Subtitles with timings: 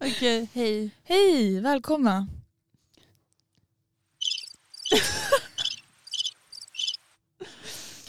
[0.00, 0.90] Okej, hej.
[1.04, 2.26] Hej, välkomna.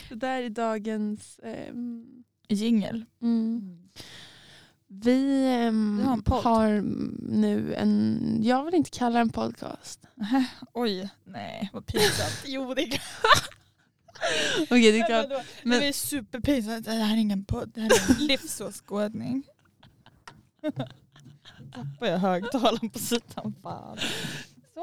[0.09, 1.39] Det där är dagens...
[1.43, 2.05] ehm,
[2.49, 3.05] Jingel.
[3.21, 3.77] mm.
[4.87, 6.43] Vi, ehm, Vi har en podd.
[6.43, 6.81] har
[7.31, 10.05] nu en, jag vill inte kalla det en podcast.
[10.73, 12.43] Oj, nej vad pinsamt.
[12.45, 12.99] jo det kan
[14.63, 15.29] Okej, det är klart.
[15.29, 16.85] Men, Men- det är superpinsamt.
[16.85, 19.43] Det här är ingen podd, det här är en livsåskådning.
[21.73, 23.55] Tappar jag högtalaren på sidan.
[23.63, 23.97] Fan.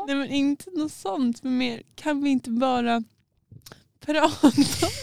[0.07, 3.03] Nej men inte något sånt, men mer kan vi inte bara
[4.01, 4.51] prata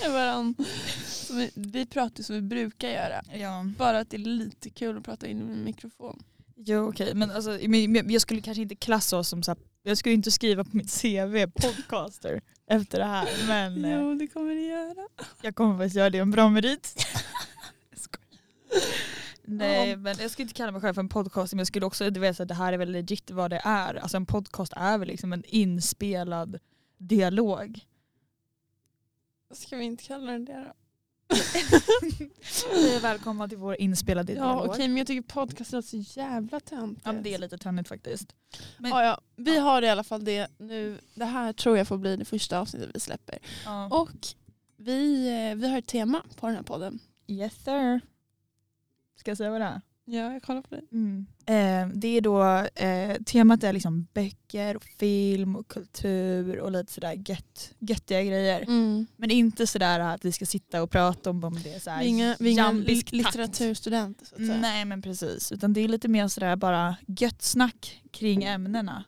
[0.03, 0.63] med varandra?
[1.05, 3.21] Som vi, vi pratar som vi brukar göra.
[3.33, 3.65] Ja.
[3.77, 6.23] Bara att det är lite kul att prata in i en mikrofon.
[6.57, 9.57] Jo okej men alltså, men- men jag skulle kanske inte klassa oss som så här,
[9.83, 14.27] jag skulle inte skriva på mitt CV podcaster efter det här men eh, Jo, det
[14.27, 15.07] kommer det göra.
[15.41, 17.05] jag kommer faktiskt göra det en bra merit.
[19.47, 19.97] Nej Ja.
[19.97, 22.19] men jag skulle inte kalla mig själv för en podcast men jag skulle också, du
[22.19, 23.95] vet att det här är väl legit vad det är.
[23.95, 26.59] Alltså en podcast är väl liksom en inspelad
[26.97, 27.79] dialog.
[29.53, 30.73] Ska vi inte kalla den det då?
[32.73, 34.69] Hej och välkomna till vår inspelade Ja dialog.
[34.69, 37.01] okej, men jag tycker podcast låter så jävla töntigt.
[37.05, 38.35] Ja, men det är lite töntigt faktiskt.
[38.77, 40.99] Men- ja, ja, vi har i alla fall det nu.
[41.15, 43.39] Det här tror jag får bli det första avsnittet vi släpper.
[43.65, 43.87] Ja.
[44.01, 44.27] Och
[44.77, 46.99] vi, eh, vi har ett tema på den här podden.
[47.27, 48.01] Yes sir.
[49.15, 49.81] Ska jag säga vad det är?
[50.07, 50.83] Ja, jag kollar på dig.
[51.45, 52.43] Eh, det är då,
[52.75, 58.61] eh, temat är liksom böcker, och film och kultur och lite sådär gött, göttiga grejer.
[58.61, 59.07] Mm.
[59.15, 62.07] Men inte sådär att vi ska sitta och prata om, om det är såhär är
[62.07, 62.71] inga, vi är inga
[63.11, 64.57] litteraturstudenter så att säga.
[64.61, 69.03] Nej men precis, utan det är lite mer sådär bara gött snack kring ämnena.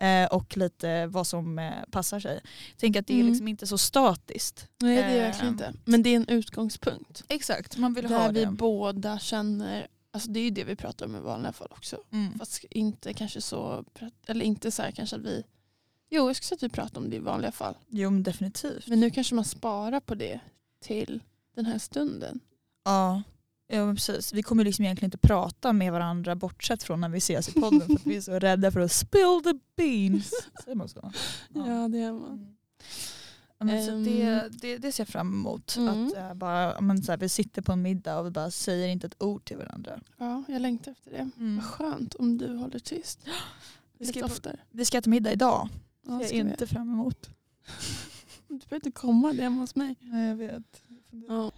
[0.00, 2.40] Eh, och lite vad som eh, passar sig.
[2.76, 3.26] Tänk att det är Mm.
[3.28, 4.68] liksom inte så statiskt.
[4.80, 5.74] Nej det är det verkligen inte.
[5.84, 7.24] Men det är en utgångspunkt.
[7.28, 8.50] Exakt, man vill Där ha vi det.
[8.50, 11.96] båda känner, alltså det är ju det vi pratar om i vanliga fall också.
[12.12, 12.38] Mm.
[12.38, 13.84] Fast inte kanske så,
[14.26, 15.44] eller inte så här kanske att vi,
[16.10, 17.74] jo jag skulle säga att vi pratar om det i vanliga fall.
[17.88, 18.86] Jo men definitivt.
[18.86, 20.40] Men nu kanske man sparar på det
[20.80, 21.20] till
[21.54, 22.40] den här stunden.
[22.84, 23.22] Ja,
[23.68, 24.32] ja precis.
[24.32, 27.80] Vi kommer liksom egentligen inte prata med varandra bortsett från när vi ses i podden
[27.80, 30.30] för att vi är så rädda för att spill the beans.
[30.64, 31.12] Säger man så?
[31.54, 32.28] Ja, det är man.
[32.30, 32.54] Mm.
[33.60, 34.04] Ja, men så Ehm.
[34.04, 35.76] det, det, det ser jag fram emot.
[35.76, 36.06] Mm.
[36.06, 38.50] Att äh, bara, ja, men så här, vi sitter på en middag och vi bara
[38.50, 40.00] säger inte ett ord till varandra.
[40.18, 41.30] Ja, jag längtar efter det.
[41.38, 41.56] Mm.
[41.56, 43.20] Vad skönt om du håller tyst.
[43.98, 44.56] Vi ska, oftare.
[44.70, 45.68] vi ska äta middag idag.
[46.06, 47.30] Ja, Det ska ser jag vi inte fram emot.
[48.48, 49.94] Du behöver inte komma det hemma hos mig.
[50.00, 50.82] Nej, jag vet.
[51.28, 51.52] Ja.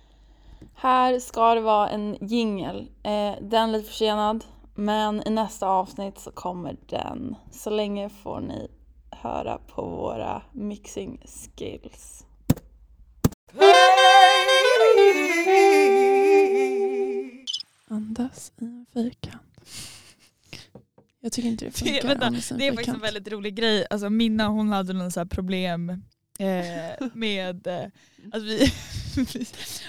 [0.82, 2.80] Här ska det vara en jingel.
[3.02, 7.36] Eh, den är lite försenad, men i nästa avsnitt så kommer den.
[7.52, 8.68] Så länge får ni
[9.10, 11.22] höra på våra mixing
[11.56, 12.24] skills.
[17.88, 19.42] Andas i en fyrkant.
[21.20, 22.08] Jag tycker inte det Det, funkar.
[22.08, 23.86] vänta, i en det är faktiskt en väldigt rolig grej.
[23.90, 25.90] Alltså Minna hon hade någon så här problem
[26.38, 27.84] eh, med, eh,
[28.32, 28.72] alltså vi,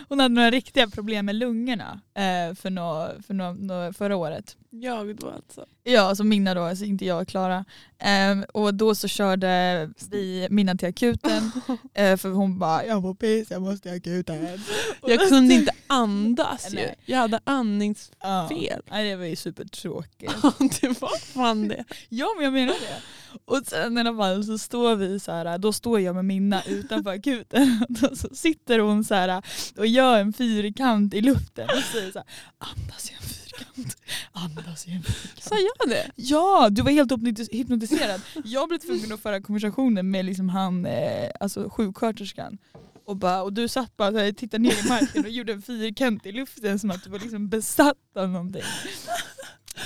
[0.10, 4.58] hon hade några riktiga problem med lungorna eh, för, nå, för nå, nå, förra året.
[4.70, 5.66] Jag då alltså.
[5.84, 7.66] Ja, alltså Minna då, alltså inte jag och Klara.
[8.00, 11.52] Ehm, och då så körde vi Minna till akuten
[11.94, 14.48] eh, för hon bara jag mår piss, jag måste till akuten.
[15.08, 16.90] Jag kunde inte andas ju.
[17.06, 18.18] Jag hade andningsfel.
[18.60, 18.80] Ja.
[18.92, 20.34] Nej, det var ju supertråkigt.
[20.82, 21.84] det var fan det.
[22.10, 23.02] Ja men jag menar det.
[23.46, 26.64] Och sen i alla fall så står vi så här, då står jag med Minna
[26.64, 27.86] utanför akuten.
[27.90, 29.44] Då så sitter hon så här
[29.78, 32.28] och gör en fyrkant i luften och säger så här,
[32.58, 33.98] andas i en fyrkant,
[34.32, 35.44] andas i en fyrkant.
[35.44, 36.12] Sa jag det?
[36.16, 38.22] Ja, du var helt hypnotis- hypnotiserad.
[38.44, 42.58] Jag blev tvungen att föra konversationen med liksom han, eh, alltså sjuksköterskan.
[43.06, 46.26] Och, bara, och du satt bara och tittade ner i marken och gjorde en fyrkant
[46.26, 48.64] i luften som att du var liksom besatt av någonting.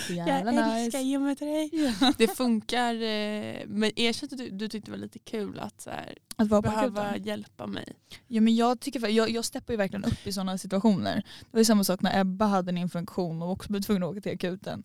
[0.09, 0.77] Jävla jag nice.
[0.85, 1.69] älskar ge mig till dig.
[2.01, 2.13] Ja.
[2.17, 5.89] Det funkar, eh, men erkänn att du, du tyckte det var lite kul att så
[5.89, 7.93] här, Att vara på behöva hjälpa mig.
[8.27, 11.15] Ja, men jag, tycker, jag, jag steppar ju verkligen upp i sådana situationer.
[11.15, 14.09] Det var ju samma sak när Ebba hade en infektion och också blev tvungen att
[14.09, 14.83] åka till akuten.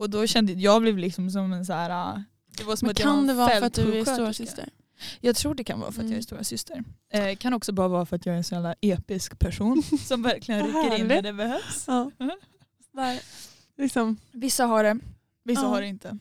[0.00, 1.90] Och då kände jag, jag blev liksom som en så här...
[1.90, 2.22] ah,
[2.58, 4.68] Det var som men att kan det vara för att du är stora syster?
[5.20, 6.22] Jag tror det kan vara för att jag är Mm.
[6.22, 6.84] stora syster.
[7.12, 10.22] Eh, kan också bara vara för att jag är en så jävla episk person som
[10.22, 11.84] verkligen rycker in när det behövs.
[11.86, 12.10] Ja.
[12.92, 13.20] Där,
[13.80, 14.98] liksom, Vissa har det,
[15.44, 15.68] vissa Ja.
[15.68, 16.18] har det inte.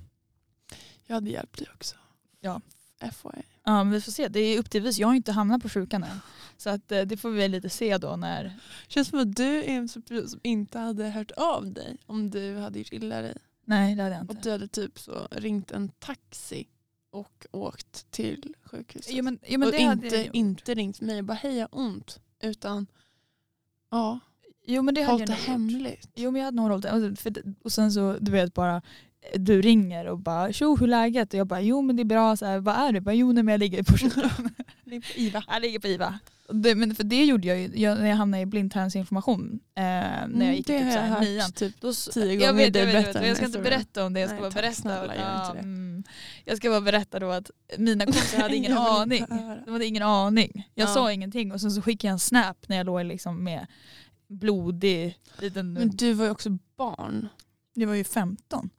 [1.05, 1.95] jag hade hjälpt dig också.
[2.39, 2.61] Ja.
[2.99, 3.43] FYI.
[3.63, 4.97] Ja, men vi får se, det är upp till vis.
[4.97, 6.19] Jag har inte hamnat på sjukan än.
[6.57, 8.59] Så att, eh, det får vi väl lite se då när...
[8.87, 12.29] Känns som att du är en sån person som inte hade hört av dig om
[12.29, 13.37] du hade gjort illa dig.
[13.65, 14.43] Nej det hade jag Och inte.
[14.43, 16.67] du hade typ så ringt en taxi
[17.11, 19.13] och åkt till sjukhuset.
[19.13, 20.35] Ja, men, ja, men och det hade jag inte, gjort.
[20.35, 22.19] inte ringt mig och bara hej jag har ont.
[22.41, 22.87] Utan
[23.91, 24.19] ja,
[24.71, 26.09] Jo men det hade hållit jag det hemligt.
[26.15, 26.91] Jo men jag hade nog hållit det.
[26.91, 28.81] Och, för, det- och sen så du vet bara
[29.35, 31.33] du ringer och bara tjo hur är läget?
[31.33, 33.01] Och jag bara jo men det är bra, så här, vad är det?
[33.01, 33.97] Bara, jo nej, men jag ligger på
[35.15, 35.43] IVA.
[35.47, 36.19] jag ligger på IVA.
[36.53, 39.59] Det, men för det gjorde jag ju jag, när jag hamnade i blindtarmsinflammation.
[39.75, 41.51] Eh, när jag gick Mm, det typ har jag hört nian.
[41.51, 44.05] typ Då, tio jag gånger vet, dig jag, vet, jag, vet, jag ska inte berätta
[44.05, 44.73] om det, jag ska Nej, bara berätta.
[44.73, 45.59] snälla, ja, det.
[45.59, 46.03] mm,
[46.45, 49.25] jag ska bara berätta då att mina kompisar hade ingen Jag aning.
[49.65, 50.67] De hade ingen aning.
[50.75, 50.93] Jag Ja.
[50.93, 53.67] sa ingenting och sen så skickade jag en snap när jag låg liksom med
[54.29, 55.73] blodig liten...
[55.73, 57.29] Men du var ju också barn.
[57.73, 58.69] jag var ju 15.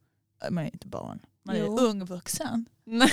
[0.44, 1.20] Äh, Man är inte barn.
[1.42, 1.78] Man är Jo.
[1.78, 2.66] ung vuxen.
[2.84, 3.10] Nej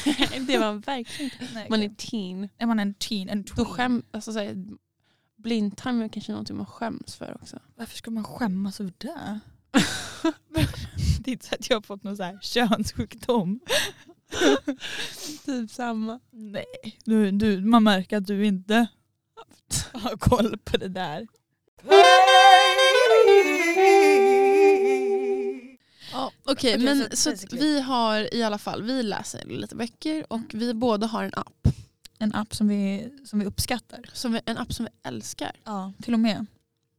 [0.48, 1.68] det var verkligen inte.
[1.69, 2.50] Man är teen.
[2.57, 3.66] är man en teen, en Då tween.
[3.66, 4.66] skäm, alltså, så här,
[5.38, 7.60] blindtarm är kanske någonting man skäms för också.
[7.75, 9.40] Varför ska man skämmas över det?
[11.19, 13.60] det är inte så att jag har fått någon så här könssjukdom.
[15.45, 16.19] typ samma.
[16.31, 16.66] Nej,
[17.06, 18.88] du, du, man märker att du inte
[19.94, 21.28] har koll på det där.
[26.12, 30.74] Ja, Okej, men så vi har i alla fall, vi läser lite böcker och vi
[30.74, 31.68] båda har en app.
[32.20, 34.10] En app som vi, som vi uppskattar.
[34.14, 35.52] Som vi, en app som vi älskar.
[35.64, 36.46] Ja, till och med.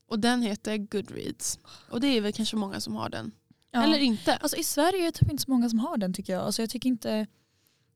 [0.09, 1.59] Och den heter Goodreads.
[1.91, 3.33] Och det är väl kanske många som har den.
[3.71, 3.85] Ja.
[3.85, 4.37] Eller inte.
[4.37, 6.43] Alltså i Sverige är det typ inte så många som har den tycker jag.
[6.43, 7.27] Alltså jag, tycker inte,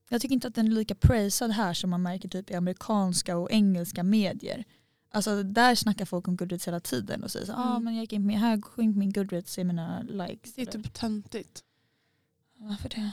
[0.09, 3.37] jag tycker inte att den är lika praisad här som man märker typ i amerikanska
[3.37, 4.65] och engelska medier.
[5.15, 7.85] Alltså där snackar folk om Goodreads hela tiden och säger så, ah, Mm.
[7.85, 10.55] men jag gick in på min, här, gå in på min Goodreads i mina likes.
[10.55, 11.63] Det är typ töntigt.
[12.59, 13.11] Varför det?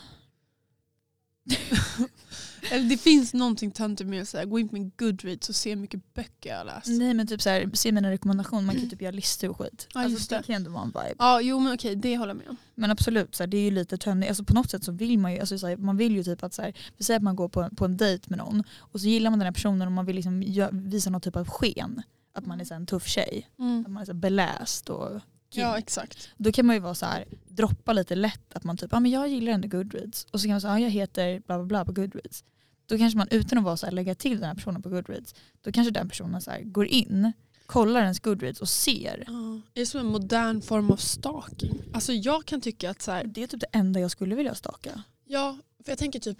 [2.71, 5.69] Eller det finns någonting töntigt med att säga, gå in på min Goodreads och se
[5.69, 6.87] hur mycket böcker jag har läst.
[6.87, 9.57] Nej men typ så här, se mina rekommendationer, man kan ju typ göra listor och
[9.57, 9.87] skit.
[9.93, 10.43] Ja, alltså, just det det.
[10.43, 11.15] kan ju ändå vara en vibe.
[11.19, 12.57] Ja, jo men okej, det håller jag med om.
[12.75, 14.29] Men absolut, så här, det är ju lite tönnigt.
[14.29, 16.43] Alltså, på något sätt så vill man ju, alltså, så här, man vill ju typ
[16.43, 19.01] att så här, vi säger att man går på, på en dejt med någon och
[19.01, 22.01] så gillar man den här personen och man vill liksom visa någon typ av sken.
[22.33, 23.49] Att man är så en tuff tjej,
[23.85, 26.29] att man är så här, beläst och Ja, exakt.
[26.37, 28.99] Då kan man ju vara så här, droppa lite lätt att man typ, ja ah,
[28.99, 30.27] men jag gillar ändå Goodreads.
[30.31, 32.43] Och så kan man säga, ah, jag heter bla bla bla på Goodreads.
[32.85, 35.35] Då kanske man utan att vara så här, lägga till den här personen på Goodreads,
[35.61, 37.31] då kanske den personen så här, går in,
[37.65, 39.23] kollar ens Goodreads och ser.
[39.27, 39.61] Ja.
[39.73, 41.81] Det är som en modern form av stalking.
[41.93, 44.55] Alltså jag kan tycka att så här, Det är typ det enda jag skulle vilja
[44.55, 45.03] staka.
[45.25, 46.37] ja, för jag tänker typ,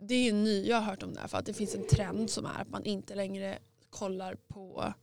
[0.00, 2.30] det är ny, jag har hört om det här för att det finns en trend
[2.30, 3.58] som är att man inte längre
[3.90, 4.94] kollar på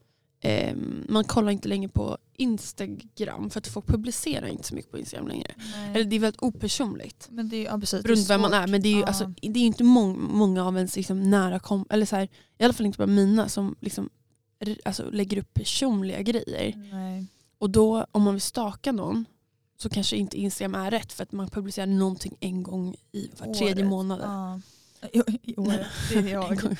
[0.45, 4.97] ehm, man kollar inte längre på Instagram för att folk publicerar inte så mycket på
[4.99, 5.51] Instagram längre.
[5.93, 7.27] Eller det är väldigt opersonligt.
[7.31, 8.67] Men det är, ja, precis, är Runt vem man är.
[8.67, 9.05] Men det är ju Ja.
[9.05, 12.27] alltså, det är inte mång, många av ens liksom nära kom eller så här,
[12.57, 14.09] i alla fall inte bara mina som liksom,
[14.85, 16.89] alltså, lägger upp personliga grejer.
[16.91, 17.25] Nej.
[17.57, 19.25] Och då om man vill staka någon
[19.77, 23.53] så kanske inte Instagram är rätt för att man publicerar någonting en gång i var
[23.53, 24.19] tredje månad.
[24.23, 24.59] Ja.
[25.13, 26.77] I, i året, det är jag.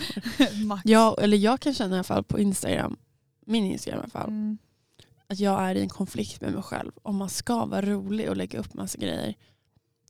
[0.66, 0.82] Max.
[0.86, 2.98] Ja, eller jag kan känna i alla fall på Instagram,
[3.46, 4.58] min Instagram i alla fall, Mm.
[5.28, 6.92] att jag är i en konflikt med mig själv.
[7.04, 9.36] Om man ska vara rolig och lägga upp massa grejer.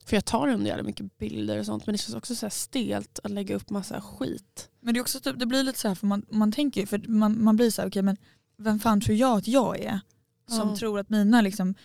[0.06, 3.20] För jag tar ändå jävla mycket bilder och sånt men det känns också så stelt
[3.24, 4.70] att lägga upp massa skit.
[4.80, 6.98] Men det, är också typ, det blir lite så här för man, man tänker för
[7.08, 8.18] man, man blir så här, okej men
[8.58, 10.00] vem fan tror jag att jag är?
[10.48, 10.76] Som Ja.
[10.76, 11.76] tror att mina liksom,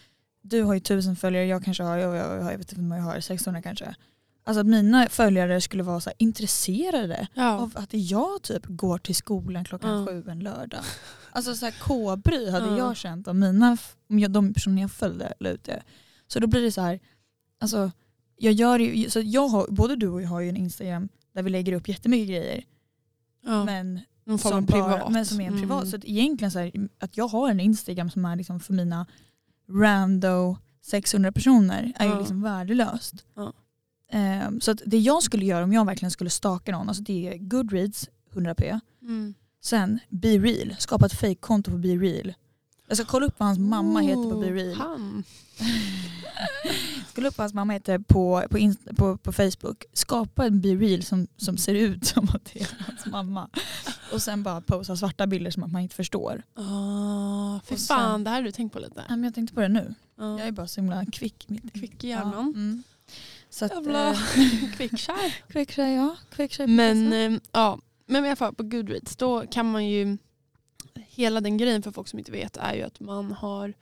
[0.43, 2.97] du har ju tusen följare, jag kanske har, jag, jag, jag vet inte hur många
[2.97, 3.95] jag har, 600 kanske.
[4.45, 7.59] Alltså att mina följare skulle vara så intresserade Ja.
[7.59, 10.07] av att jag typ går till skolan klockan Ja.
[10.07, 10.81] sju en lördag.
[11.33, 12.79] Alltså så här kobry hade Ja.
[12.79, 13.77] jag känt om mina,
[14.29, 15.83] de personer jag följde la ut det.
[16.27, 17.01] Så då blir det så här,
[17.61, 17.91] alltså
[18.37, 21.43] jag gör ju, så jag har, både du och jag har ju en Instagram där
[21.43, 22.65] vi lägger upp jättemycket grejer.
[23.65, 24.01] Men
[24.39, 25.79] som, bara, men som är en privat.
[25.83, 25.91] Mm.
[25.91, 29.07] Så att egentligen så här, att jag har en Instagram som är liksom för mina
[29.69, 33.15] rando 600 personer är ju liksom värdelöst.
[34.11, 34.19] Ja.
[34.19, 37.29] Ehm, så att det jag skulle göra om jag verkligen skulle staka någon, alltså det
[37.29, 38.81] är Goodreads 100p.
[39.03, 39.35] Mm.
[39.63, 42.33] Sen Be Real, skapa ett fake-konto på Be Real.
[42.89, 44.75] Jag ska kolla upp vad hans mamma heter på Be Oh, Real.
[44.75, 45.25] Han.
[47.15, 49.85] Kolla upp vad hans mamma heter på, på, på, på Facebook.
[49.93, 53.49] Skapa en Be Real som, som ser ut som att det är hans mamma.
[54.13, 56.43] Och sen bara posta svarta bilder som att man inte förstår.
[56.57, 58.95] Oh, för Och fan, sen- det här har du tänkt på lite.
[58.97, 59.95] Nej, men jag tänkte på det nu.
[60.19, 60.39] Ja.
[60.39, 61.45] Jag är bara så himla kvick.
[61.49, 62.45] Mitt Kvick i Ja, hjärnan.
[62.55, 62.83] mm.
[63.51, 65.35] Så att, Jävla eh, kvickkär.
[65.49, 66.17] Kvickskär, ja.
[66.31, 67.79] Kvickskär Men, eh, ja.
[68.07, 70.19] men i alla fall på Goodreads då kan man ju,
[70.95, 73.75] hela den grejen för folk som inte vet är ju att man har,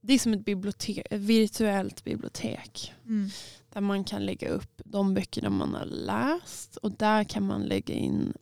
[0.00, 2.94] det är som ett, bibliotek, ett virtuellt bibliotek.
[3.06, 3.30] mm.
[3.72, 7.94] Där man kan lägga upp de böckerna man har läst och där kan man lägga
[7.94, 8.32] in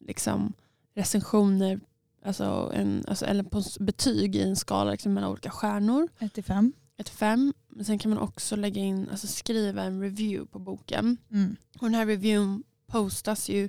[0.00, 0.52] liksom
[0.94, 1.80] recensioner
[2.24, 6.08] alltså en, alltså, eller på betyg i en skala liksom mellan olika stjärnor.
[6.18, 6.72] 1 till 5.
[6.96, 7.52] 1 5.
[7.68, 11.16] Men sen kan man också lägga in, alltså skriva en review på boken.
[11.30, 11.56] Mm.
[11.78, 13.68] Och den här reviewen postas ju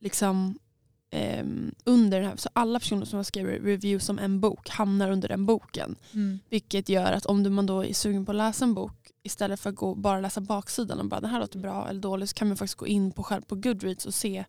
[0.00, 0.58] liksom
[1.10, 2.36] ehm, under den här.
[2.36, 5.96] Så alla personer som har skrivit reviews om en bok hamnar under den boken.
[6.14, 6.38] Mm.
[6.48, 9.70] Vilket gör att om man då är sugen på att läsa en bok istället för
[9.70, 12.48] att gå bara läsa baksidan och bara det här låter bra eller dåligt så kan
[12.48, 14.44] man faktiskt gå in på själv på Goodreads och se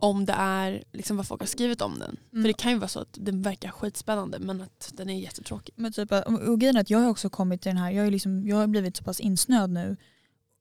[0.00, 2.16] om det är liksom vad folk har skrivit om den.
[2.32, 2.42] Mm.
[2.42, 5.74] För det kan ju vara så att den verkar skitspännande men att den är jättetråkig.
[5.76, 8.06] Men typ, och och grejen är att jag har också kommit till den här, jag,
[8.06, 9.96] är liksom, jag har blivit så pass insnöad nu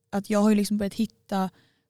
[0.09, 1.49] att jag har liksom börjat hitta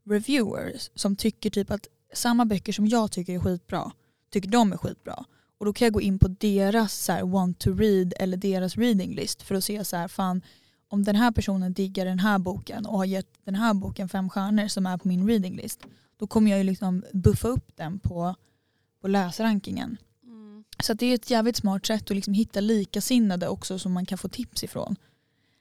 [0.09, 3.91] reviewers som tycker typ att samma böcker som jag tycker är skitbra,
[4.31, 5.25] tycker de är skitbra.
[5.57, 8.77] Och då kan jag gå in på deras så här, want to read eller deras
[8.77, 10.41] reading list för att se så här, fan
[10.87, 14.29] om den här personen diggar den här boken och har gett den här boken fem
[14.29, 15.79] stjärnor som är på min reading list,
[16.19, 18.35] då kommer jag ju liksom buffa upp den på,
[19.01, 19.97] på läsrankingen.
[20.83, 24.05] Så att det är ett jävligt smart sätt att liksom hitta likasinnade också som man
[24.05, 24.95] kan få tips ifrån.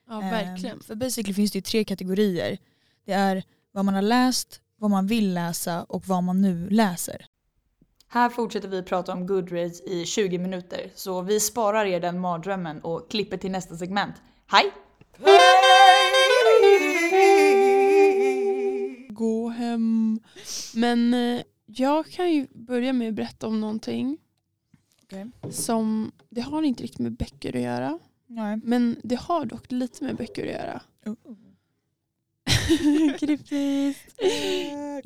[0.08, 0.80] Ja verkligen.
[0.80, 2.58] För basically finns det ju tre kategorier.
[3.04, 7.26] Det är vad man har läst, vad man vill läsa och vad man nu läser.
[8.08, 12.80] Här fortsätter vi prata om Goodreads i 20 minuter så vi sparar er den mardrömmen
[12.80, 14.14] och klipper till nästa segment.
[14.46, 14.72] Hej!
[19.18, 20.20] Gå hem.
[20.74, 24.18] Men eh, jag kan ju börja med att berätta om någonting
[25.02, 25.30] Okej.
[25.50, 27.98] som, det har inte riktigt med böcker att göra.
[28.26, 28.60] Nej.
[28.64, 30.82] Men det har dock lite med böcker att göra.
[31.04, 31.34] Oh.
[33.18, 34.20] Kryptiskt.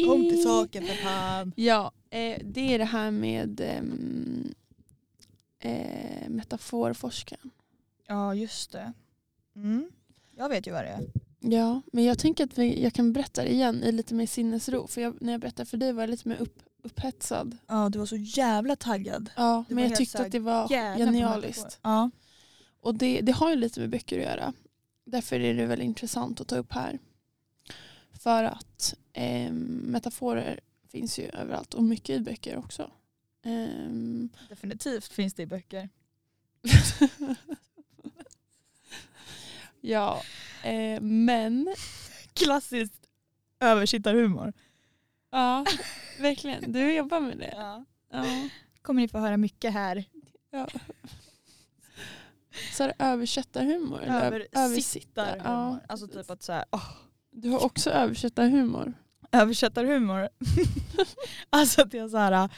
[0.06, 1.52] Kom till saken för fan.
[1.56, 4.54] Ja, eh, det är det här med ehm,
[5.58, 7.50] eh, metaforforskaren.
[8.06, 8.92] Ja just det.
[9.56, 9.90] Mm.
[10.36, 11.21] Jag vet ju vad det är.
[11.44, 14.86] Ja, men jag tänker att vi, jag kan berätta det igen i lite mer sinnesro.
[14.86, 17.56] För jag, när jag berättade för dig var jag lite mer upp, upphetsad.
[17.66, 19.30] Ja du var så jävla taggad.
[19.36, 21.78] Ja, Du men jag tyckte att det var genialiskt.
[21.82, 22.10] Ja.
[22.80, 24.52] Och det, det har ju lite med böcker att göra.
[25.04, 26.98] Därför är det väldigt intressant att ta upp här.
[28.12, 32.90] För att eh, metaforer finns ju överallt och mycket i böcker också.
[33.44, 35.88] Ehm, Definitivt finns det i böcker.
[39.82, 40.22] ja,
[40.62, 41.74] eh, men
[42.34, 42.94] Klassiskt
[43.60, 44.52] översittarhumor.
[45.30, 45.64] ja,
[46.20, 46.72] verkligen.
[46.72, 47.54] Du jobbar med det.
[47.56, 47.84] Ja.
[48.12, 48.24] Ja.
[48.82, 50.04] Kommer ni få höra mycket här.
[52.72, 54.00] Så är översättarhumor?
[54.02, 54.46] Översittarhumor.
[54.52, 55.36] översittar?
[55.44, 55.78] Ja.
[55.88, 56.88] Alltså typ att så här, åh,
[57.30, 58.94] Du har också översättarhumor.
[59.32, 60.28] översättarhumor.
[61.50, 62.48] alltså att jag så här,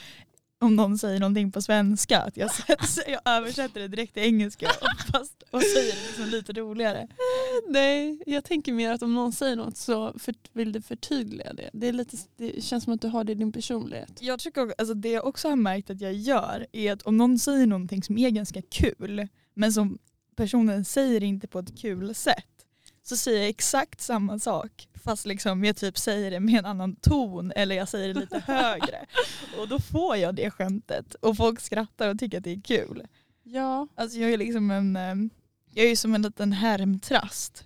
[0.59, 4.67] om någon säger någonting på svenska, att jag, sätter, jag översätter det direkt till engelska
[4.81, 7.07] och, fast, och säger det liksom lite roligare.
[7.67, 11.69] Nej, jag tänker mer att om någon säger något så för, vill du förtydliga det.
[11.73, 14.21] Det, är lite, det känns som att du har det i din personlighet.
[14.21, 17.39] Jag tycker alltså det jag också har märkt att jag gör är att om någon
[17.39, 19.97] säger någonting som är ganska kul men som
[20.35, 22.45] personen säger inte på ett kul sätt
[23.03, 26.95] så säger jag exakt samma sak fast liksom jag typ säger det med en annan
[26.95, 29.05] ton eller jag säger det lite högre.
[29.59, 33.07] Och då får jag det skämtet och folk skrattar och tycker att det är kul.
[33.43, 35.15] Ja, Alltså jag är liksom en, eh,
[35.73, 37.65] jag är ju som en liten härmtrast.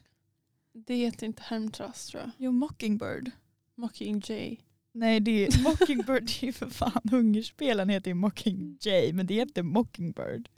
[0.74, 2.32] det heter inte Hermtrast tror jag.
[2.38, 3.32] Jo, Mockingbird.
[3.76, 4.58] Mockingjay.
[4.92, 9.34] Nej, det är, Mockingbird det är ju för fan hungerspelen heter ju Mockingjay men det
[9.34, 10.50] heter Mockingbird.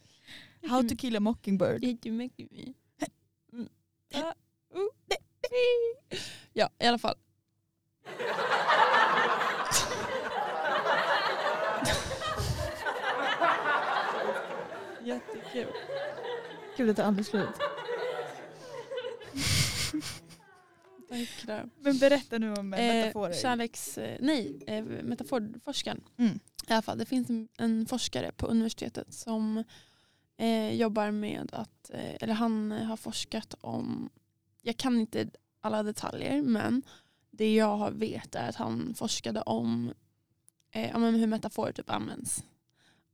[0.70, 1.84] How to kill a Mockingbird.
[3.54, 3.68] Mm.
[4.14, 4.34] Ah.
[6.53, 7.15] Ja, i alla fall.
[15.05, 15.74] Jättekul.
[16.77, 17.50] Gud det tar aldrig slut.
[21.79, 23.34] Men berätta nu om Eh, metaforer.
[23.34, 23.98] kärleks...
[23.98, 26.03] Eh, nej, eh, metaforforskaren.
[26.17, 26.39] Mm.
[26.67, 29.63] I alla fall, det finns en, en forskare på universitetet som
[30.38, 34.10] eh, jobbar med att, eh, eller han har forskat om,
[34.62, 35.29] jag kan inte
[35.62, 36.84] alla detaljer men
[37.32, 39.94] det jag har vet är att han forskade om
[40.72, 42.44] eh, om hur metaforer typ används.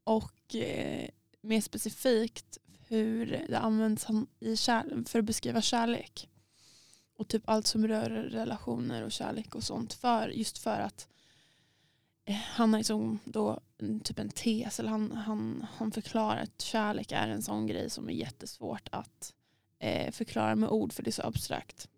[0.03, 1.09] Och eh,
[1.41, 4.07] mer specifikt hur det används
[4.39, 6.29] i kär- för att beskriva kärlek.
[7.17, 9.93] Och typ allt som rör relationer och kärlek och sånt.
[9.93, 11.07] För, just för att
[12.25, 13.59] eh, han har liksom då
[14.03, 18.09] typ en tes, eller han, han, han förklarar att kärlek är en sån grej som
[18.09, 19.33] är jättesvårt att
[19.79, 21.89] eh, förklara med ord för det är så abstrakt.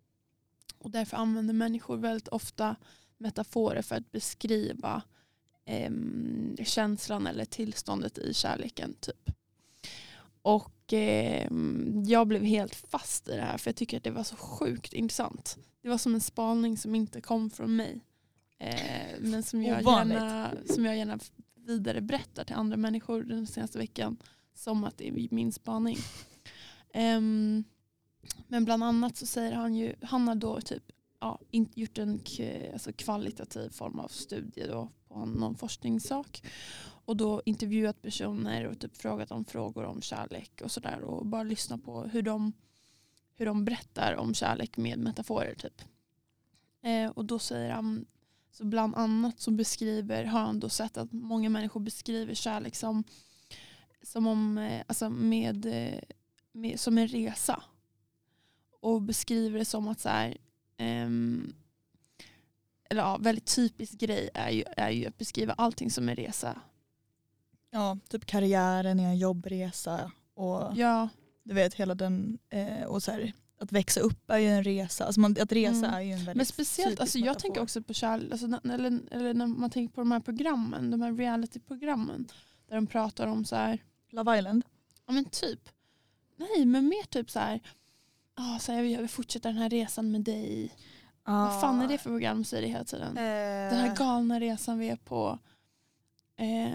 [0.79, 2.75] Och därför använder människor väldigt ofta
[3.17, 5.01] metaforer för att beskriva
[5.65, 8.93] em, känslan eller tillståndet i kärleken.
[8.99, 9.29] typ.
[10.41, 14.23] Och em, jag blev helt fast i det här för jag tycker att det var
[14.23, 15.57] så sjukt intressant.
[15.81, 18.01] Det var som en spaning som inte kom från mig.
[18.57, 20.17] Eh, men som jag, Ovanligt.
[20.17, 21.19] gärna, som jag gärna
[21.55, 24.17] vidare berättar till andra människor den senaste veckan.
[24.53, 25.97] Som att det är min spaning.
[26.93, 27.63] Em,
[28.47, 30.83] men bland annat så säger han ju, han har då typ
[31.19, 32.21] ja, gjort en
[32.73, 36.43] alltså kvalitativ form av studie då på någon forskningssak.
[37.05, 41.01] Och då intervjuat personer och typ frågat dem frågor om kärlek och sådär.
[41.01, 42.53] Och bara lyssna på hur de,
[43.35, 45.55] hur de berättar om kärlek med metaforer.
[45.55, 45.81] typ.
[46.81, 48.05] Eh, och då säger han,
[48.51, 53.03] så bland annat så beskriver, har han då sett att många människor beskriver kärlek som,
[54.03, 55.99] som, om, eh, alltså med, eh,
[56.51, 57.63] med, som en resa.
[58.79, 60.37] Och beskriver det som att så här,
[60.77, 61.53] ehm,
[62.89, 66.61] eller ja, väldigt typisk grej är ju, är ju att beskriva allting som en resa.
[67.71, 71.09] Ja, typ karriären är en jobbresa och Ja,
[71.43, 75.05] du vet hela den, eh, och så här, att växa upp är ju en resa.
[75.05, 75.93] Alltså man, att resa Mm.
[75.93, 77.39] är ju en väldigt men speciellt, alltså jag metafor.
[77.39, 81.01] tänker också på kärlek, alltså, eller, eller när man tänker på de här programmen, de
[81.01, 82.27] här realityprogrammen,
[82.67, 84.63] där de pratar om så här, Love Island.
[85.05, 85.69] ja men typ,
[86.37, 87.59] nej men mer typ så här,
[88.39, 90.75] ah, så här, jag vill fortsätta den här resan med dig.
[91.23, 93.17] Vad fan är det för program säger det hela tiden?
[93.17, 95.39] Eh, Den här galna resan vi är på.
[96.35, 96.71] Eh,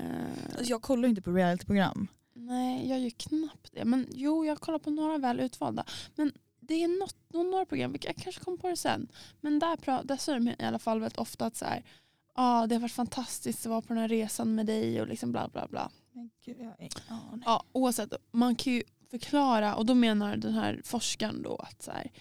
[0.49, 2.09] alltså jag kollar inte på realityprogram.
[2.35, 3.85] nej, jag gör knappt det.
[3.85, 5.85] Men jo, jag kollar på några väl utvalda.
[6.15, 9.09] Men det är något, några program, jag kanske kommer på det sen.
[9.41, 11.85] Men där, där säger de i alla fall väldigt ofta att så här,
[12.33, 15.33] ah, det har varit fantastiskt att vara på den här resan med dig och liksom
[15.33, 15.91] bla bla bla.
[16.13, 17.43] Men gud, jag ingen aning.
[17.47, 18.83] Ja, oavsett, man kan ju
[19.19, 22.13] förklara, och då menar den här forskaren då att så här,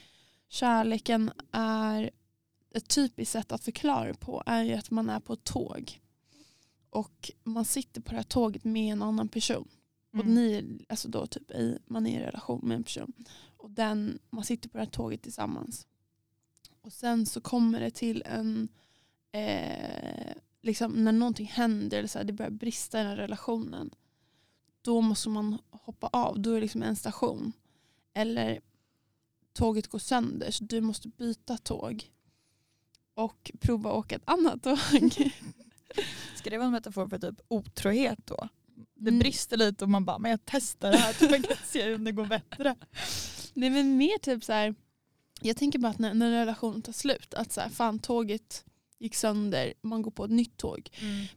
[0.49, 2.11] kärleken är
[2.75, 5.99] ett typiskt sätt att förklara på är att man är på ett tåg
[6.89, 9.67] och man sitter på det här tåget med en annan person.
[10.13, 10.33] Och Mm.
[10.35, 13.13] ni, är- alltså då typ i, man är i relation med en person.
[13.57, 15.87] Och den, man sitter på det här tåget tillsammans.
[16.81, 18.67] Och sen så kommer det till en,
[19.31, 23.89] eh, liksom när någonting händer, eller så här, det börjar brista i den här relationen.
[24.83, 27.53] Då måste man hoppa av, då är det liksom en station.
[28.13, 28.61] Eller
[29.53, 32.09] tåget går sönder så du måste byta tåg.
[33.15, 34.77] Och prova att åka ett annat tåg.
[36.35, 38.47] Ska det vara en metafor för typ otrohet då?
[38.95, 39.19] Det Mm.
[39.19, 42.25] brister lite och man bara, men jag testar det här tåget ser om det går
[42.25, 42.75] bättre.
[43.53, 44.75] Nej men mer typ så här.
[45.41, 48.65] Jag tänker bara att när, när relationen tar slut, att så här, fan tåget
[48.99, 50.89] gick sönder, man går på ett nytt tåg.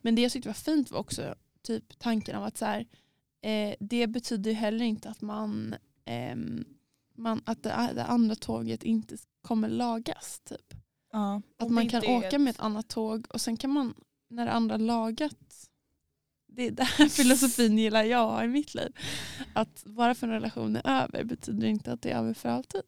[0.02, 2.86] Men det jag tyckte var fint var också typ tanken av att så här,
[3.42, 6.64] eh, det betyder ju heller inte att man, ehm,
[7.14, 10.40] man att det, det andra tåget inte kommer lagas.
[10.44, 10.74] Typ.
[11.12, 13.94] Ja, Att man kan åka ett- med ett annat tåg och sen kan man,
[14.30, 15.68] när det andra lagat,
[16.48, 18.92] det är den här filosofin gillar jag i mitt liv.
[19.52, 22.82] Att bara för en relation är över betyder inte att det är över för alltid.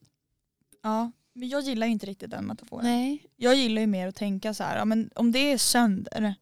[0.82, 2.84] Ja, men jag gillar inte riktigt den metaforen.
[2.86, 3.26] Nej.
[3.36, 6.34] Jag gillar ju mer att tänka så här, ja, men om det är sönder,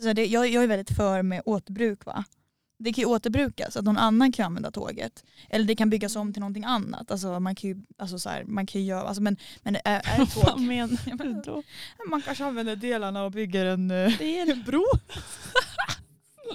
[0.00, 2.24] så här, det, jag, jag är väldigt för med återbruk va.
[2.82, 5.24] Det kan ju återbrukas, att någon annan kan använda tåget.
[5.50, 7.10] Eller det kan byggas om till någonting annat.
[7.10, 9.80] Alltså man kan ju, alltså så här, man kan ju göra, alltså men, men är,
[9.84, 11.62] är Vad ett tåg, menar du då?
[12.08, 14.84] man kanske använder delarna och bygger en, eh, en bro.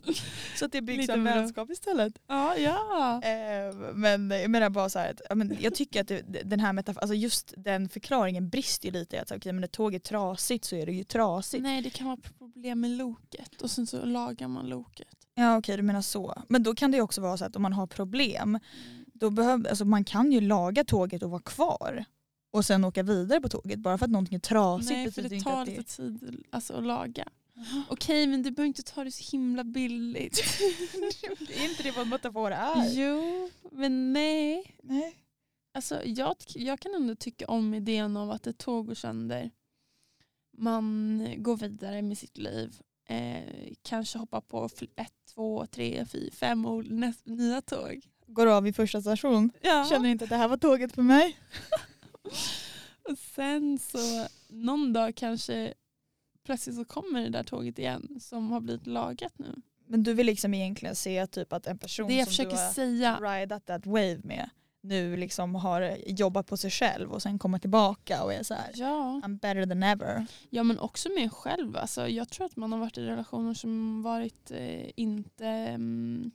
[0.56, 2.13] så att det byggs Lite en vänskap istället.
[2.28, 3.22] Ja, ja.
[3.24, 6.74] Eh, men jag menar bara så här, att, men jag tycker att det, den här
[6.74, 10.66] metafor, alltså just den förklaringen brister ju lite att okej, men när tåget är trasigt
[10.66, 11.63] så är det ju trasigt.
[11.63, 15.16] Nej, det kan vara problem med loket och sen så lagar man loket.
[15.39, 16.43] Ja okej du menar så.
[16.50, 18.60] Men då kan det också vara så att om man har problem,
[19.13, 22.06] då behöv, alltså man kan ju laga tåget och vara kvar.
[22.52, 23.80] Och sen åka vidare på tåget.
[23.80, 26.73] Bara för att någonting är trasigt Nej, för det tar att det lite tid alltså,
[26.73, 27.28] att laga.
[27.89, 30.39] Okej, men du behöver inte ta det så himla billigt.
[31.50, 32.93] är inte det vad metafor är?
[32.93, 34.76] jo, men nej.
[34.84, 35.15] Nej.
[35.73, 39.52] Alltså, jag, jag kan ändå tycka om idén av att ett tåg går sönder.
[40.58, 42.82] Man går vidare med sitt liv.
[43.08, 44.65] Eh, kanske hoppar på
[44.96, 48.02] ett, två, tre, fyra, fem näst, nya tåg.
[48.28, 49.52] Går av i första station.
[49.62, 49.86] Ja.
[49.89, 51.38] Känner inte att det här var tåget för mig.
[53.10, 55.74] Och sen så någon dag kanske
[56.46, 59.56] plötsligt så kommer det där tåget igen som har blivit lagat nu.
[59.86, 62.58] Men du vill liksom egentligen se typ att en person Det jag som försöker du
[62.58, 63.20] har säga.
[63.22, 64.50] ridat that wave med
[64.88, 68.71] nu liksom har jobbat på sig själv och sen kommer tillbaka och är så här
[68.76, 69.21] Ja.
[69.23, 70.26] I'm better than ever.
[70.50, 71.78] ja, men också med själv.
[71.78, 76.32] Alltså, jag tror att man har varit i relationer som varit eh, inte, mm,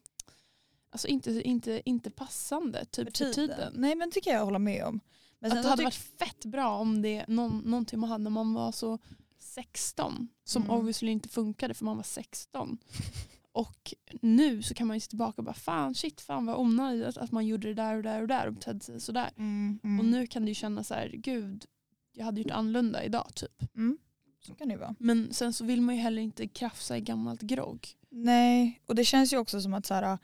[0.90, 3.72] alltså inte, inte, inte passande typ för tiden.
[3.76, 5.00] Nej men tycker jag håller med om.
[5.38, 8.54] Men Att det hade varit fett bra om det någon, någonting man hade när man
[8.54, 8.98] var så
[9.38, 10.76] 16 som Mm.
[10.76, 12.78] obviously inte funkade för man var 16.
[13.52, 17.06] Och nu så kan man ju se tillbaka och bara fan shit fan vad onödigt
[17.06, 19.30] att, att man gjorde det där och där och där och betedde sig sådär.
[19.36, 20.00] Mm, mm.
[20.00, 21.64] Och nu kan du ju känna så här gud
[22.12, 23.74] jag hade gjort annorlunda idag typ.
[23.76, 23.98] Mm.
[24.46, 24.94] Så kan det vara.
[24.98, 27.88] Men sen så vill man ju heller inte krafsa i gammalt grogg.
[28.10, 30.18] Nej, och det känns ju också som att så här,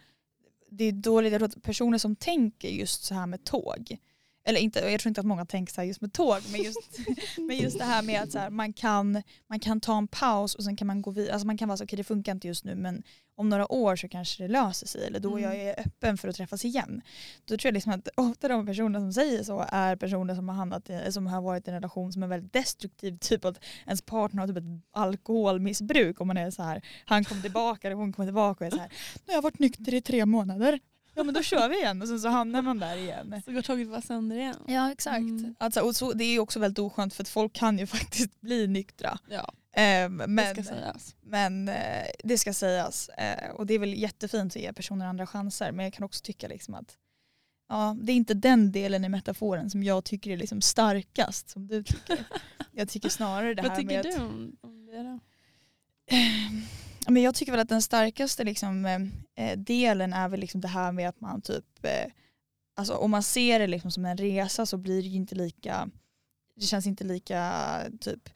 [0.71, 3.99] det är dåligt, jag tror att personer som tänker just så här med tåg,
[4.49, 6.99] eller inte, jag tror inte att många tänker så här just med tåg, men just,
[7.37, 10.55] men just det här med att så här, man, kan, man kan ta en paus
[10.55, 11.33] och sen kan man gå vidare.
[11.33, 13.03] Alltså man kan vara så okej okay, det funkar inte just nu men
[13.37, 15.43] om några år så kanske det löser sig eller då mm.
[15.43, 17.03] jag är öppen för att träffas igen.
[17.45, 20.57] Då tror jag liksom att ofta de personer som säger så är personer som har,
[20.57, 24.03] hamnat i, som har varit i en relation som är väldigt destruktiv, typ att ens
[24.03, 28.13] partner har typ ett alkoholmissbruk och man är så här, han kommer tillbaka eller hon
[28.13, 30.81] kommer tillbaka och är så här, nu har jag varit nykter i tre månader
[31.19, 33.43] ja men då kör vi igen och sen så hamnar man där igen.
[33.45, 34.57] Så går tåget bara sönder igen.
[34.67, 35.19] Ja exakt.
[35.19, 35.55] Mm.
[35.59, 38.67] Alltså, och så, det är också väldigt oskönt för att folk kan ju faktiskt bli
[38.67, 39.19] nyktra.
[39.29, 39.53] Ja.
[39.83, 41.17] Eh, men, det ska sägas.
[41.21, 43.09] Men eh, det ska sägas.
[43.09, 46.25] Eh, och det är väl jättefint att ge personer andra chanser men jag kan också
[46.25, 46.97] tycka liksom att
[47.69, 51.67] ja, det är inte den delen i metaforen som jag tycker är liksom starkast som
[51.67, 52.25] du tycker.
[52.73, 55.21] jag tycker snarare det här med Vad tycker du om, om det då?
[57.11, 60.69] men jag tycker väl att den starkaste liksom, eh, eh, delen är väl liksom det
[60.69, 62.13] här med att man typ, eh,
[62.77, 65.89] alltså om man ser det liksom som en resa så blir det ju inte lika,
[66.57, 67.53] det känns inte lika
[68.01, 68.29] typ,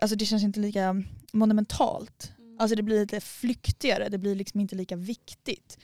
[0.00, 2.32] alltså det känns inte lika monumentalt.
[2.38, 2.60] Mm.
[2.60, 5.78] Alltså det blir lite flyktigare, det blir liksom inte lika viktigt.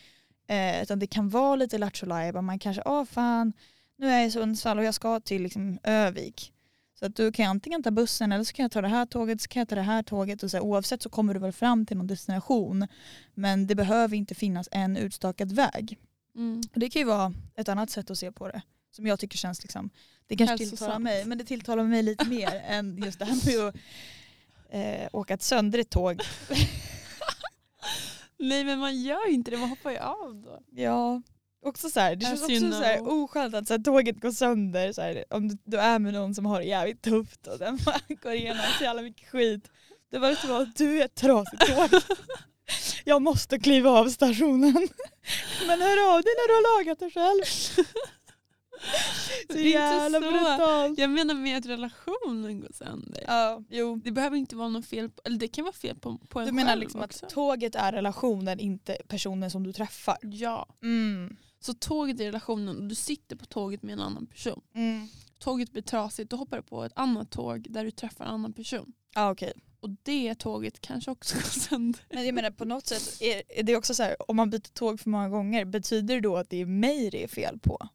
[0.47, 3.53] Eh, utan det kan vara lite lattjo man kanske, åh fan,
[3.97, 6.52] nu är jag i Sundsvall och jag ska till liksom, Övik.
[7.03, 9.41] Så att du kan antingen ta bussen eller så kan jag ta det här tåget,
[9.41, 11.53] så kan jag ta det här tåget och så här, oavsett så kommer du väl
[11.53, 12.87] fram till någon destination.
[13.35, 15.99] Men det behöver inte finnas en utstakad väg.
[16.37, 16.61] Mm.
[16.75, 18.63] Det kan ju vara ett annat sätt att se på det.
[18.91, 19.91] Som jag tycker känns liksom,
[20.27, 23.69] det kanske tilltalar mig, men det tilltalar mig lite mer än just det här med
[23.69, 23.75] att
[24.71, 26.23] eh, åka ett sönder ett tåg.
[28.39, 30.63] Nej men man gör ju inte det, man hoppar ju av då.
[30.83, 31.23] Ja,
[31.65, 34.93] Också så här, det känns också så här, oskönt att så här, tåget går sönder
[34.93, 37.79] så här, om du, du, är med någon som har det jävligt tufft och den
[38.23, 39.71] går igenom så jävla mycket skit.
[40.11, 40.43] Det var vet
[40.77, 42.01] du du är ett trasigt tåg.
[43.05, 44.73] Jag måste kliva av stationen.
[45.67, 47.43] Men hör av dig när du har lagat det själv.
[49.51, 50.99] Så jävla brutalt.
[50.99, 53.25] Jag menar med att relationen går sönder.
[53.27, 54.01] Ja, jo.
[54.05, 56.47] Det behöver inte vara något fel, på, eller det kan vara fel på, på en
[56.47, 57.27] Du menar liksom också.
[57.27, 60.17] att tåget är relationen, inte personen som du träffar?
[60.23, 60.69] Ja.
[60.83, 61.37] Mm.
[61.65, 64.61] Så tåget är relationen och du sitter på tåget med en annan person.
[64.75, 65.09] Mm.
[65.39, 68.53] Tåget blir trasigt, då hoppar du på ett annat tåg där du träffar en annan
[68.53, 68.93] person.
[69.15, 69.53] Ah, okay.
[69.81, 72.01] Och det tåget kanske också går sönder.
[72.11, 75.01] Men jag menar på något sätt, är det också så här, om man byter tåg
[75.01, 77.89] för många gånger, betyder det då att det är mig det är fel på?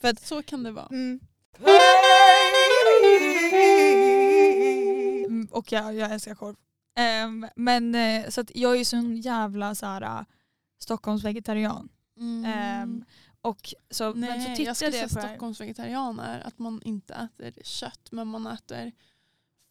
[0.00, 0.88] För att, så kan det vara.
[0.90, 1.20] Mm.
[5.26, 6.56] mm och jag, jag älskar korv.
[7.24, 10.24] Um, men uh, så att jag är ju sån jävla så här, uh,
[10.78, 11.88] Stockholmsvegetarian.
[12.16, 12.82] Mm.
[12.82, 13.04] Um,
[13.42, 17.62] och så, Nej, men så tittar jag skulle säga Stockholmsvegetarian är att man inte äter
[17.64, 18.92] kött men man äter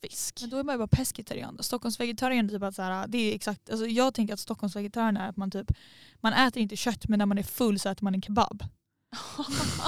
[0.01, 0.41] fisk.
[0.41, 1.57] Men då är man ju bara pescetarian.
[1.59, 5.37] Stockholmsvegetarian typ att så här, det är exakt, alltså jag tänker att Stockholmsvegetarian är att
[5.37, 5.71] man typ
[6.15, 8.63] man äter inte kött men när man är full så äter man en kebab.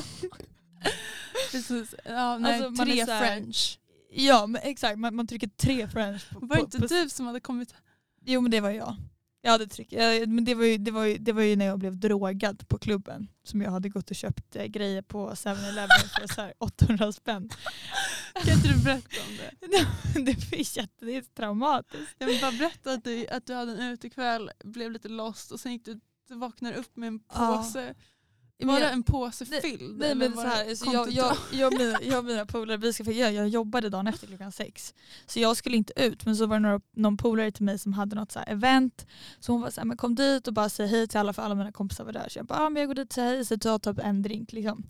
[1.52, 1.96] Precis.
[2.06, 3.80] Ja, nej, alltså, tre här, french.
[4.10, 6.30] Ja men exakt, man, man trycker tre french.
[6.30, 7.76] På, var det inte på, du som hade kommit?
[8.26, 8.96] Jo men det var jag.
[9.46, 9.92] Jag hade tryck,
[10.28, 12.78] men det var, ju, det, var ju, det var ju när jag blev drogad på
[12.78, 17.12] klubben som jag hade gått och köpt eh, grejer på 7-Eleven för så här 800
[17.12, 17.50] spänn.
[18.34, 20.22] Kan inte du berätta om det?
[20.32, 22.16] det är jätte, det är traumatiskt.
[22.18, 25.60] Jag vill bara berätta att du, att du hade en utekväll, blev lite lost och
[25.60, 27.94] sen gick du, du vaknade upp med en påse ja
[28.68, 29.98] var det en påse fylld?
[29.98, 33.12] Nej, men så här, så jag, jag, jag, mina, jag och mina polare, vi ska,
[33.12, 34.94] jag, jag jobbade dagen efter klockan sex.
[35.26, 37.94] Så jag skulle inte ut men så var det några, någon polare till mig som
[37.94, 39.08] hade något så event.
[39.40, 41.42] Så hon var så här, men kom dit och bara säg hej till alla för
[41.42, 42.30] alla mina kompisar var där.
[42.30, 44.22] Så jag bara, ah, men jag går dit och säger hej så tar typ en
[44.22, 44.52] drink.
[44.52, 44.84] Liksom.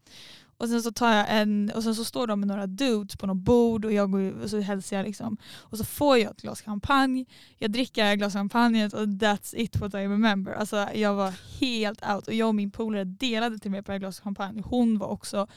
[0.57, 3.27] Och sen så tar jag en, och sen så står de med några dudes på
[3.27, 5.37] något bord och jag går och så hälsar jag liksom.
[5.55, 7.25] Och så får jag ett glas champagne,
[7.57, 10.53] jag dricker ett glas champagne och that's it what I remember.
[10.53, 13.99] Alltså jag var helt out och jag och min polare delade till mig på ett
[13.99, 14.61] glas champagne.
[14.65, 15.47] Hon var också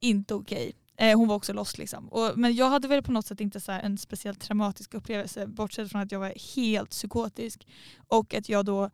[0.00, 0.58] inte okej.
[0.58, 0.72] Okay.
[1.10, 2.08] Eh, hon var också lost liksom.
[2.08, 5.90] Och, men jag hade väl på något sätt inte så en speciellt traumatisk upplevelse bortsett
[5.90, 7.66] från att jag var helt psykotisk
[8.08, 8.90] och att jag då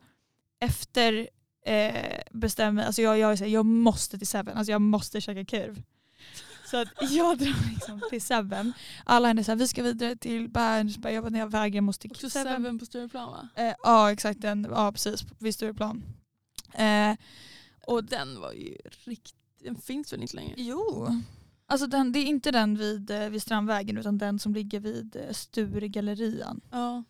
[0.59, 1.29] efter
[1.65, 5.81] eh, bestämmer alltså jag, jag, jag, jag måste till Seven, alltså jag måste käka kurv.
[6.65, 8.73] Så att jag drar liksom till Seven.
[9.03, 11.13] Alla är såhär, vi ska vidare till Bernsberg.
[11.13, 12.53] Jag bara, jag vägrar, jag måste till Seven.
[12.53, 13.49] Seven på Stureplan va?
[13.55, 16.03] Eh, ja exakt, den, ja precis vid Stureplan.
[16.73, 17.15] Eh,
[17.87, 20.53] och den var ju riktigt, den finns väl inte längre?
[20.57, 21.07] Jo.
[21.67, 25.15] Alltså den, det är inte den vid, eh, vid Strandvägen utan den som ligger vid
[25.15, 26.61] eh, Sturegallerian.
[26.71, 27.03] Ja.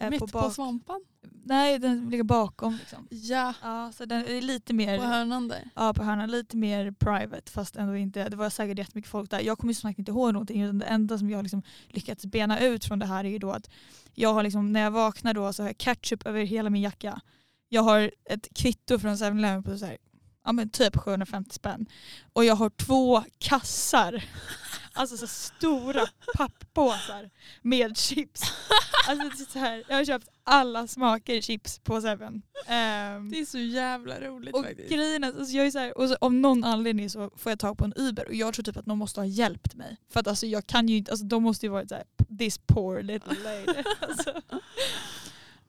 [0.00, 0.44] Eh, Mitt på, bak...
[0.44, 1.00] på Svampan?
[1.44, 2.76] Nej, den ligger bakom.
[2.76, 3.08] Liksom.
[3.10, 3.54] Ja.
[3.62, 3.92] ja.
[3.92, 4.98] Så den är lite mer...
[4.98, 5.70] På hörnan där?
[5.74, 6.30] Ja, på hörnan.
[6.30, 8.28] Lite mer private fast ändå inte.
[8.28, 9.40] Det var säkert jättemycket folk där.
[9.40, 10.62] Jag kommer som sagt inte ihåg någonting.
[10.62, 13.50] Utan det enda som jag liksom lyckats bena ut från det här är ju då
[13.50, 13.70] att
[14.14, 17.20] jag har liksom, när jag vaknar då så har jag ketchup över hela min jacka.
[17.68, 19.96] Jag har ett kvitto från 7-Eleven på så här
[20.44, 21.86] ja, men typ 750 spänn.
[22.32, 24.24] Och jag har två kassar,
[24.92, 27.30] alltså så stora papppåsar
[27.62, 28.42] med chips.
[29.08, 32.42] Alltså så här, jag har köpt alla smaker chips på Seven.
[32.66, 34.88] Ehm, Det är så jävla roligt och faktiskt.
[34.90, 37.58] grejen är, alltså jag är så här, och så, av någon anledning så får jag
[37.58, 39.96] tag på en Uber och jag tror typ att någon måste ha hjälpt mig.
[40.12, 42.04] För att alltså jag kan ju inte, alltså de måste ju varit såhär,
[42.38, 43.82] this poor little lady.
[44.00, 44.32] alltså.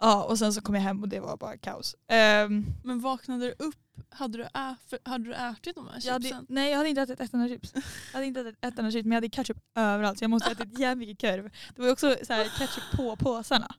[0.02, 1.96] Ja och sen så kom jag hem och det var bara kaos.
[2.08, 3.76] Ehm, Men vaknade du upp,
[4.10, 6.46] hade du, ä, för, hade du ätit de här jag hade, chipsen?
[6.50, 7.72] nej jag hade inte ätit ett enda chips.
[7.74, 7.82] Jag
[8.14, 10.54] hade inte ätit ett enda chips men jag hade ketchup överallt så jag måste ha
[10.54, 11.44] ätit jävligt mycket korv.
[11.76, 13.76] Det var ju också så här, ketchup på påsarna.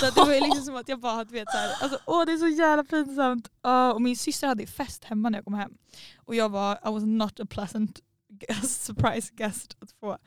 [0.00, 2.24] Så det var ju liksom som att jag bara du vet så här, alltså, åh
[2.26, 3.50] det är så jävla pinsamt.
[3.62, 5.72] Ja, och min syster hade fest hemma när jag kom hem.
[6.16, 8.00] Och jag var, I was not a pleasant
[8.62, 10.18] surprise guest att få.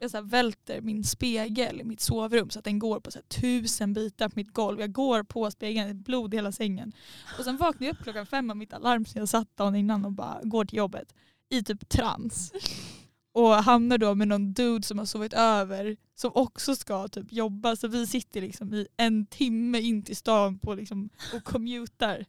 [0.00, 3.92] Jag så välter min spegel i mitt sovrum så att den går på så tusen
[3.92, 4.80] bitar på mitt golv.
[4.80, 6.92] Jag går på spegeln, det är blod i hela sängen.
[7.38, 10.04] Och sen vaknar jag upp klockan fem av mitt alarm som jag satt dagen innan
[10.04, 11.14] och bara går till jobbet
[11.48, 12.52] i typ trans.
[13.32, 17.76] Och hamnar då med någon dude som har sovit över som också ska typ jobba.
[17.76, 22.24] Så vi sitter liksom i en timme in till stan på liksom, och commutar.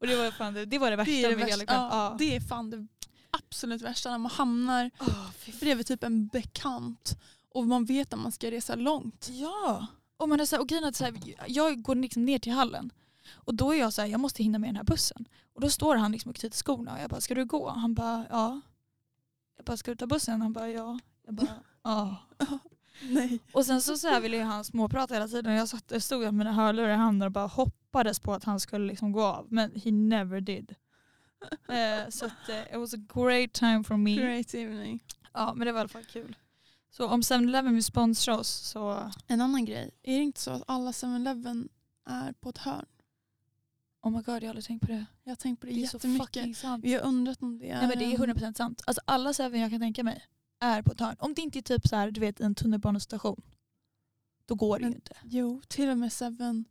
[0.00, 1.88] Och det var, fan det, det var det värsta Det det, med värsta, hela kvällen.
[1.90, 2.86] ja, det är fan det
[3.30, 4.90] absolut värsta när man hamnar
[5.32, 7.18] fy bredvid typ en bekant
[7.54, 9.28] och man vet att man ska resa långt.
[9.30, 9.86] Ja.
[10.16, 11.14] Och, man är så här, och grejen är att så här,
[11.46, 12.92] jag går liksom ner till hallen
[13.32, 15.24] och då är jag så här, jag måste hinna med den här bussen.
[15.54, 17.68] Och då står han liksom och knyter skorna och jag bara, ska du gå?
[17.70, 18.60] Han bara, ja.
[19.56, 20.42] Jag bara, ska du ta bussen?
[20.42, 20.98] Han bara, ja.
[21.26, 22.16] Jag bara, ja.
[23.02, 23.40] Nej.
[23.52, 26.20] Och sen så, så här ville ju han småprata hela tiden och jag, satt, stod
[26.20, 29.46] med mina hörlurar i handen och bara hoppades på att han skulle liksom gå av.
[29.50, 30.74] Men he never did.
[31.68, 34.14] Eh, så att, eh, it was a great time for me.
[34.16, 35.00] Great evening.
[35.32, 36.36] Ja men det var i alla fall kul.
[36.90, 40.62] Så om 7-Eleven vill sponsra oss så, En annan grej, är det inte så att
[40.66, 41.68] alla 7-Eleven
[42.06, 42.86] är på ett hörn?
[44.02, 45.06] oh my god jag har aldrig tänkt på det.
[45.24, 46.26] Jag har tänkt på det, Det är så jättemycket.
[46.26, 46.84] fucking sant.
[46.84, 47.78] Vi har undrat om det är...
[47.78, 48.82] Nej men det är 100% sant.
[48.86, 50.24] Alltså alla Seven jag kan tänka mig
[50.60, 51.16] är på ett hörn.
[51.18, 53.42] Om det inte är typ så här, du vet en tunnelbanestation.
[54.46, 55.16] Då går det Men- ju inte.
[55.24, 56.64] Jo, till och med Seven.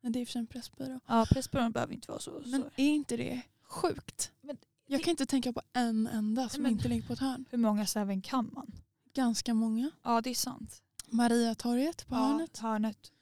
[0.00, 1.00] Men det är i och för sig en pressbyrå.
[1.06, 2.42] Ja Pressbyrån behöver inte vara så.
[2.46, 2.68] Men så.
[2.76, 4.32] är inte det sjukt?
[4.40, 7.44] Men jag kan inte tänka på en enda som men- inte ligger på ett hörn.
[7.50, 8.72] Hur många Seven kan man?
[9.14, 9.90] Ganska många.
[10.02, 10.82] Ja det är sant.
[11.06, 12.58] Mariatorget på ja, hörnet.
[12.58, 13.12] hörnet.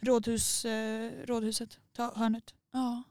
[0.00, 2.54] Rådhus, eh, rådhuset, ta hörnet.
[2.72, 3.02] Ja.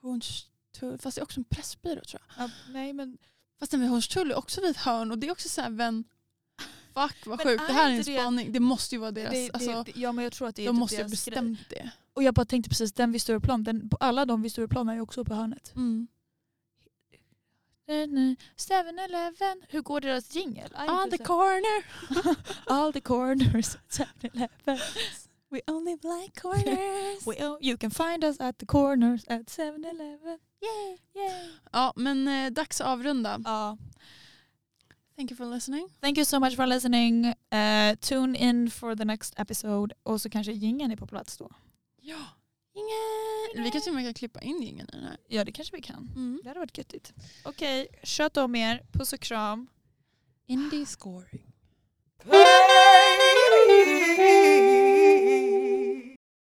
[0.00, 0.98] Hornstull.
[0.98, 2.44] Fast det är också en pressbyrå tror jag.
[2.44, 3.18] Ja, nej men,
[3.58, 5.70] Fast den vid Hornstull är också vid ett hörn och det är också så här,
[5.70, 6.04] vän.
[7.08, 7.62] Fuck vad Men sjukt.
[7.66, 8.52] Det här är en det- spaning.
[8.52, 9.30] Det måste ju vara deras.
[9.32, 11.08] det, det, alltså, ja men jag tror att det är de typ måste ju ha
[11.08, 11.34] deras grej.
[11.34, 11.90] bestämt det.
[12.12, 15.00] Och jag bara tänkte precis, den vid Stureplan, den, alla de vid Stureplan är ju
[15.00, 15.72] också på hörnet.
[15.76, 16.06] Mm.
[18.56, 20.70] 7-Eleven, hur går deras jingel?
[20.88, 21.84] On the corner.
[22.66, 23.88] All the corners at
[24.22, 24.78] 7-Eleven.
[25.50, 27.26] We only like corners.
[27.26, 30.38] We, you can find us at the corners at 7-Eleven.
[30.62, 31.48] Yay, yay.
[31.72, 33.40] ja men eh, dags att avrunda.
[33.44, 33.78] Ja.
[35.20, 35.88] Thank you for listening.
[36.00, 37.34] Thank you so much for listening.
[37.52, 39.94] Uh, tune in for the next episode.
[40.02, 41.50] Och så kanske gingen är på plats då.
[42.00, 42.16] Ja.
[42.74, 43.64] Ingen.
[43.64, 45.16] Vi kanske kan klippa in gingen i den här.
[45.28, 46.12] Ja det kanske vi kan.
[46.16, 46.40] Mm.
[46.42, 47.12] Det hade varit göttigt.
[47.44, 48.82] Okej, okay, sköt om er.
[48.92, 49.66] Puss och kram.
[50.46, 51.46] Indie scoring.